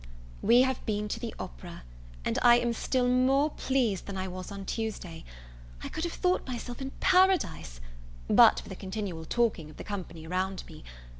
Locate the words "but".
8.27-8.61